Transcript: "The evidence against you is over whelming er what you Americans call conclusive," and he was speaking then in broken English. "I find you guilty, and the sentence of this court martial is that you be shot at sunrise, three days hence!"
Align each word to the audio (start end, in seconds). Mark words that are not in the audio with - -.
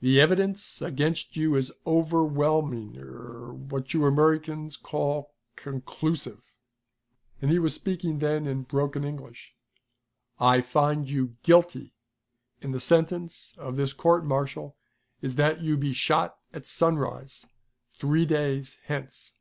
"The 0.00 0.20
evidence 0.20 0.80
against 0.80 1.36
you 1.36 1.56
is 1.56 1.72
over 1.84 2.22
whelming 2.22 2.96
er 2.98 3.52
what 3.52 3.92
you 3.92 4.06
Americans 4.06 4.76
call 4.76 5.34
conclusive," 5.56 6.44
and 7.42 7.50
he 7.50 7.58
was 7.58 7.74
speaking 7.74 8.20
then 8.20 8.46
in 8.46 8.62
broken 8.62 9.02
English. 9.02 9.56
"I 10.38 10.60
find 10.60 11.10
you 11.10 11.34
guilty, 11.42 11.96
and 12.62 12.72
the 12.72 12.78
sentence 12.78 13.56
of 13.58 13.74
this 13.74 13.92
court 13.92 14.24
martial 14.24 14.76
is 15.20 15.34
that 15.34 15.62
you 15.62 15.76
be 15.76 15.92
shot 15.92 16.38
at 16.52 16.68
sunrise, 16.68 17.44
three 17.90 18.24
days 18.24 18.78
hence!" 18.84 19.32